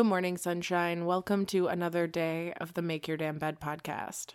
Good 0.00 0.06
morning, 0.06 0.38
sunshine. 0.38 1.04
Welcome 1.04 1.44
to 1.44 1.66
another 1.66 2.06
day 2.06 2.54
of 2.58 2.72
the 2.72 2.80
Make 2.80 3.06
Your 3.06 3.18
Damn 3.18 3.36
Bed 3.36 3.60
podcast. 3.60 4.28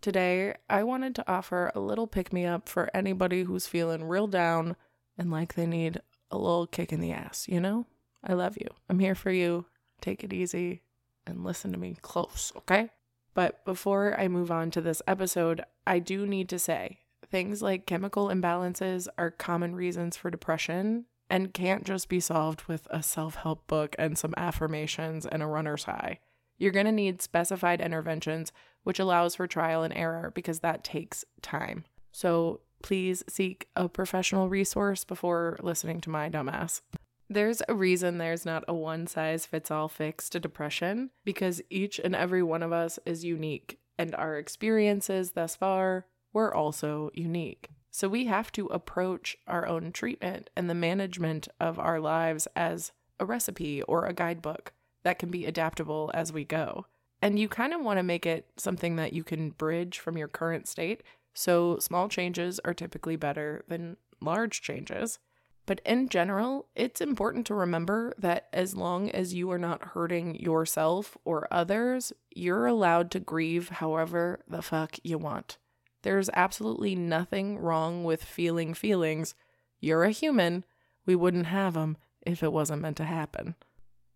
Today, 0.00 0.56
I 0.68 0.82
wanted 0.82 1.14
to 1.14 1.30
offer 1.30 1.70
a 1.76 1.80
little 1.80 2.08
pick 2.08 2.32
me 2.32 2.44
up 2.44 2.68
for 2.68 2.90
anybody 2.92 3.44
who's 3.44 3.68
feeling 3.68 4.02
real 4.02 4.26
down 4.26 4.74
and 5.16 5.30
like 5.30 5.54
they 5.54 5.66
need 5.66 6.00
a 6.28 6.36
little 6.36 6.66
kick 6.66 6.92
in 6.92 6.98
the 6.98 7.12
ass, 7.12 7.46
you 7.46 7.60
know? 7.60 7.86
I 8.24 8.32
love 8.32 8.56
you. 8.60 8.66
I'm 8.88 8.98
here 8.98 9.14
for 9.14 9.30
you. 9.30 9.66
Take 10.00 10.24
it 10.24 10.32
easy 10.32 10.82
and 11.24 11.44
listen 11.44 11.70
to 11.70 11.78
me 11.78 11.96
close, 12.02 12.50
okay? 12.56 12.90
But 13.32 13.64
before 13.64 14.18
I 14.18 14.26
move 14.26 14.50
on 14.50 14.72
to 14.72 14.80
this 14.80 15.02
episode, 15.06 15.64
I 15.86 16.00
do 16.00 16.26
need 16.26 16.48
to 16.48 16.58
say 16.58 16.98
things 17.30 17.62
like 17.62 17.86
chemical 17.86 18.26
imbalances 18.26 19.06
are 19.18 19.30
common 19.30 19.76
reasons 19.76 20.16
for 20.16 20.32
depression 20.32 21.04
and 21.30 21.54
can't 21.54 21.84
just 21.84 22.08
be 22.08 22.20
solved 22.20 22.62
with 22.64 22.86
a 22.90 23.02
self 23.02 23.36
help 23.36 23.66
book 23.66 23.94
and 23.98 24.16
some 24.16 24.34
affirmations 24.36 25.26
and 25.26 25.42
a 25.42 25.46
runner's 25.46 25.84
high. 25.84 26.20
You're 26.58 26.72
going 26.72 26.86
to 26.86 26.92
need 26.92 27.22
specified 27.22 27.80
interventions, 27.80 28.52
which 28.84 28.98
allows 28.98 29.34
for 29.34 29.46
trial 29.46 29.82
and 29.82 29.94
error 29.94 30.30
because 30.34 30.60
that 30.60 30.84
takes 30.84 31.24
time. 31.42 31.84
So 32.12 32.60
please 32.82 33.24
seek 33.28 33.68
a 33.74 33.88
professional 33.88 34.48
resource 34.48 35.04
before 35.04 35.58
listening 35.62 36.00
to 36.02 36.10
my 36.10 36.30
dumbass. 36.30 36.80
There's 37.28 37.62
a 37.68 37.74
reason 37.74 38.18
there's 38.18 38.44
not 38.44 38.64
a 38.68 38.74
one 38.74 39.06
size 39.06 39.46
fits 39.46 39.70
all 39.70 39.88
fix 39.88 40.28
to 40.30 40.38
depression 40.38 41.10
because 41.24 41.62
each 41.70 41.98
and 41.98 42.14
every 42.14 42.42
one 42.42 42.62
of 42.62 42.72
us 42.72 42.98
is 43.06 43.24
unique, 43.24 43.78
and 43.98 44.14
our 44.14 44.36
experiences 44.36 45.32
thus 45.32 45.56
far 45.56 46.06
were 46.32 46.54
also 46.54 47.10
unique. 47.14 47.70
So 47.94 48.08
we 48.08 48.24
have 48.24 48.50
to 48.52 48.66
approach 48.66 49.36
our 49.46 49.68
own 49.68 49.92
treatment 49.92 50.50
and 50.56 50.68
the 50.68 50.74
management 50.74 51.46
of 51.60 51.78
our 51.78 52.00
lives 52.00 52.48
as 52.56 52.90
a 53.20 53.24
recipe 53.24 53.82
or 53.82 54.04
a 54.04 54.12
guidebook 54.12 54.72
that 55.04 55.20
can 55.20 55.30
be 55.30 55.46
adaptable 55.46 56.10
as 56.12 56.32
we 56.32 56.44
go. 56.44 56.86
And 57.22 57.38
you 57.38 57.48
kind 57.48 57.72
of 57.72 57.82
want 57.82 58.00
to 58.00 58.02
make 58.02 58.26
it 58.26 58.48
something 58.56 58.96
that 58.96 59.12
you 59.12 59.22
can 59.22 59.50
bridge 59.50 60.00
from 60.00 60.18
your 60.18 60.26
current 60.26 60.66
state. 60.66 61.04
So 61.34 61.78
small 61.78 62.08
changes 62.08 62.58
are 62.64 62.74
typically 62.74 63.14
better 63.14 63.64
than 63.68 63.96
large 64.20 64.60
changes. 64.60 65.20
But 65.64 65.80
in 65.86 66.08
general, 66.08 66.66
it's 66.74 67.00
important 67.00 67.46
to 67.46 67.54
remember 67.54 68.12
that 68.18 68.48
as 68.52 68.74
long 68.74 69.08
as 69.12 69.34
you 69.34 69.52
are 69.52 69.58
not 69.58 69.90
hurting 69.90 70.34
yourself 70.34 71.16
or 71.24 71.46
others, 71.48 72.12
you're 72.34 72.66
allowed 72.66 73.12
to 73.12 73.20
grieve 73.20 73.68
however 73.68 74.40
the 74.48 74.62
fuck 74.62 74.96
you 75.04 75.16
want. 75.16 75.58
There's 76.04 76.28
absolutely 76.34 76.94
nothing 76.94 77.56
wrong 77.56 78.04
with 78.04 78.22
feeling 78.22 78.74
feelings. 78.74 79.34
You're 79.80 80.04
a 80.04 80.10
human. 80.10 80.66
We 81.06 81.16
wouldn't 81.16 81.46
have 81.46 81.72
them 81.72 81.96
if 82.26 82.42
it 82.42 82.52
wasn't 82.52 82.82
meant 82.82 82.98
to 82.98 83.06
happen. 83.06 83.54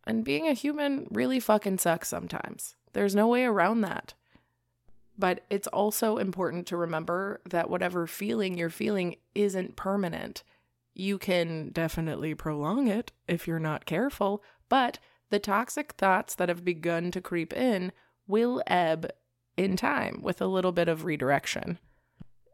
And 0.06 0.22
being 0.22 0.46
a 0.46 0.52
human 0.52 1.06
really 1.10 1.40
fucking 1.40 1.78
sucks 1.78 2.08
sometimes. 2.08 2.76
There's 2.92 3.14
no 3.14 3.26
way 3.26 3.44
around 3.44 3.80
that. 3.80 4.12
But 5.16 5.46
it's 5.48 5.66
also 5.68 6.18
important 6.18 6.66
to 6.66 6.76
remember 6.76 7.40
that 7.48 7.70
whatever 7.70 8.06
feeling 8.06 8.58
you're 8.58 8.68
feeling 8.68 9.16
isn't 9.34 9.76
permanent. 9.76 10.42
You 10.92 11.16
can 11.16 11.70
definitely 11.70 12.34
prolong 12.34 12.88
it 12.88 13.12
if 13.26 13.48
you're 13.48 13.58
not 13.58 13.86
careful, 13.86 14.44
but 14.68 14.98
the 15.30 15.38
toxic 15.38 15.92
thoughts 15.92 16.34
that 16.34 16.50
have 16.50 16.66
begun 16.66 17.10
to 17.12 17.22
creep 17.22 17.54
in 17.54 17.92
will 18.26 18.62
ebb 18.66 19.10
in 19.58 19.76
time 19.76 20.20
with 20.22 20.40
a 20.40 20.46
little 20.46 20.72
bit 20.72 20.88
of 20.88 21.04
redirection. 21.04 21.78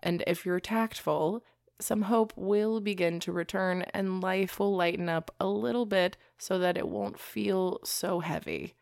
And 0.02 0.24
if 0.26 0.44
you're 0.44 0.60
tactful, 0.60 1.44
some 1.80 2.02
hope 2.02 2.32
will 2.36 2.80
begin 2.80 3.20
to 3.20 3.32
return 3.32 3.82
and 3.92 4.20
life 4.20 4.58
will 4.58 4.74
lighten 4.74 5.08
up 5.08 5.30
a 5.38 5.46
little 5.46 5.86
bit 5.86 6.16
so 6.38 6.58
that 6.58 6.78
it 6.78 6.88
won't 6.88 7.20
feel 7.20 7.80
so 7.84 8.20
heavy. 8.20 8.74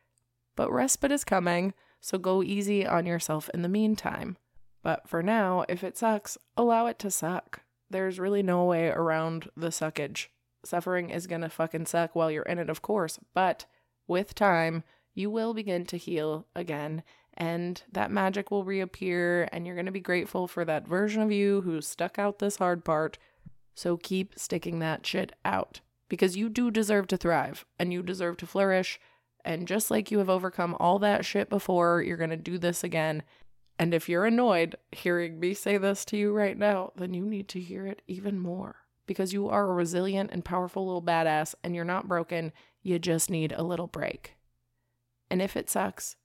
But 0.57 0.73
respite 0.73 1.13
is 1.13 1.25
coming, 1.25 1.75
so 2.01 2.19
go 2.19 2.43
easy 2.43 2.87
on 2.87 3.07
yourself 3.07 3.51
in 3.53 3.63
the 3.63 3.69
meantime. 3.69 4.37
But 4.83 5.09
for 5.09 5.23
now, 5.23 5.65
if 5.69 5.83
it 5.83 5.99
sucks, 5.99 6.39
allow 6.57 6.87
it 6.87 6.99
to 7.01 7.11
suck. 7.11 7.63
There's 7.91 8.21
really 8.21 8.43
no 8.43 8.65
way 8.65 8.89
around 8.89 9.51
the 9.57 9.69
suckage. 9.69 10.29
Suffering 10.65 11.11
is 11.11 11.27
gonna 11.27 11.49
fucking 11.49 11.87
suck 11.87 12.15
while 12.15 12.31
you're 12.31 12.43
in 12.45 12.59
it, 12.59 12.71
of 12.71 12.83
course, 12.83 13.19
but 13.35 13.67
with 14.07 14.35
time, 14.35 14.85
you 15.15 15.31
will 15.31 15.55
begin 15.55 15.85
to 15.87 15.97
heal 15.97 16.47
again 16.55 17.03
and 17.34 17.82
that 17.90 18.11
magic 18.11 18.50
will 18.50 18.64
reappear, 18.64 19.49
and 19.52 19.67
you're 19.67 19.76
going 19.76 19.87
to 19.87 19.93
be 19.93 20.00
grateful 20.00 20.46
for 20.46 20.64
that 20.64 20.87
version 20.87 21.23
of 21.23 21.32
you 21.32 21.62
who 21.62 21.81
stuck 21.81 22.19
out 22.19 22.38
this 22.38 22.56
hard 22.56 22.84
part. 22.84 23.19
So 23.75 23.96
keep 23.96 24.38
sticking 24.38 24.81
that 24.81 25.06
shit 25.06 25.32
out 25.44 25.81
because 26.08 26.37
you 26.37 26.50
do 26.50 26.70
deserve 26.70 27.06
to 27.08 27.17
thrive 27.17 27.64
and 27.79 27.93
you 27.93 28.02
deserve 28.02 28.37
to 28.38 28.46
flourish. 28.46 29.00
And 29.44 29.67
just 29.67 29.90
like 29.90 30.11
you 30.11 30.19
have 30.19 30.29
overcome 30.29 30.76
all 30.79 30.99
that 30.99 31.25
shit 31.25 31.49
before, 31.49 32.02
you're 32.02 32.19
going 32.19 32.31
to 32.31 32.37
do 32.37 32.58
this 32.58 32.84
again. 32.84 33.23
And 33.79 33.94
if 33.94 34.08
you're 34.08 34.26
annoyed 34.26 34.76
hearing 34.93 35.40
me 35.40 35.55
say 35.55 35.79
this 35.79 36.05
to 36.06 36.17
you 36.17 36.32
right 36.32 36.56
now, 36.56 36.93
then 36.96 37.14
you 37.14 37.25
need 37.25 37.49
to 37.49 37.61
hear 37.61 37.87
it 37.87 38.02
even 38.06 38.38
more 38.38 38.76
because 39.06 39.32
you 39.32 39.49
are 39.49 39.70
a 39.70 39.73
resilient 39.73 40.31
and 40.32 40.44
powerful 40.44 40.87
little 40.87 41.02
badass 41.02 41.55
and 41.64 41.75
you're 41.75 41.84
not 41.84 42.06
broken. 42.06 42.52
You 42.82 42.99
just 42.99 43.31
need 43.31 43.52
a 43.52 43.62
little 43.62 43.87
break. 43.87 44.37
And 45.31 45.40
if 45.40 45.56
it 45.56 45.70
sucks, 45.70 46.17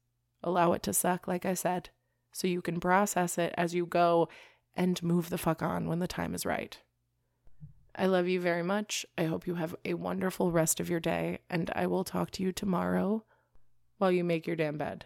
allow 0.43 0.73
it 0.73 0.83
to 0.83 0.93
suck, 0.93 1.27
like 1.27 1.45
I 1.45 1.53
said, 1.53 1.89
so 2.31 2.47
you 2.47 2.61
can 2.61 2.79
process 2.79 3.37
it 3.37 3.53
as 3.57 3.73
you 3.73 3.85
go 3.85 4.29
and 4.75 5.01
move 5.01 5.29
the 5.29 5.37
fuck 5.37 5.61
on 5.61 5.87
when 5.87 5.99
the 5.99 6.07
time 6.07 6.35
is 6.35 6.45
right. 6.45 6.77
I 7.95 8.05
love 8.05 8.27
you 8.27 8.39
very 8.39 8.61
much. 8.61 9.05
I 9.17 9.23
hope 9.23 9.47
you 9.47 9.55
have 9.55 9.75
a 9.83 9.95
wonderful 9.95 10.51
rest 10.51 10.79
of 10.79 10.89
your 10.89 10.99
day, 10.99 11.39
and 11.49 11.71
I 11.75 11.87
will 11.87 12.03
talk 12.03 12.29
to 12.31 12.43
you 12.43 12.51
tomorrow 12.51 13.23
while 13.97 14.11
you 14.11 14.23
make 14.23 14.45
your 14.45 14.55
damn 14.55 14.77
bed. 14.77 15.05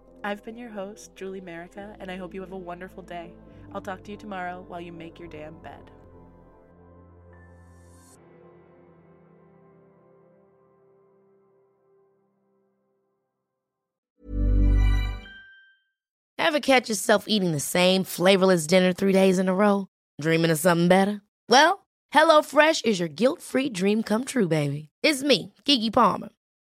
I've 0.23 0.43
been 0.43 0.57
your 0.57 0.69
host, 0.69 1.15
Julie 1.15 1.41
Merica, 1.41 1.95
and 1.99 2.11
I 2.11 2.15
hope 2.15 2.33
you 2.33 2.41
have 2.41 2.51
a 2.51 2.57
wonderful 2.57 3.01
day. 3.01 3.33
I'll 3.73 3.81
talk 3.81 4.03
to 4.03 4.11
you 4.11 4.17
tomorrow 4.17 4.63
while 4.67 4.79
you 4.79 4.91
make 4.91 5.17
your 5.17 5.27
damn 5.27 5.55
bed. 5.59 5.91
Ever 16.37 16.59
catch 16.59 16.89
yourself 16.89 17.25
eating 17.27 17.53
the 17.53 17.59
same 17.59 18.03
flavorless 18.03 18.67
dinner 18.67 18.93
three 18.93 19.13
days 19.13 19.39
in 19.39 19.47
a 19.47 19.55
row? 19.55 19.87
Dreaming 20.19 20.51
of 20.51 20.59
something 20.59 20.89
better? 20.89 21.21
Well, 21.47 21.85
HelloFresh 22.13 22.83
is 22.83 22.99
your 22.99 23.07
guilt 23.07 23.41
free 23.41 23.69
dream 23.69 24.03
come 24.03 24.25
true, 24.25 24.49
baby. 24.49 24.89
It's 25.01 25.23
me, 25.23 25.53
Keke 25.65 25.93
Palmer. 25.93 26.29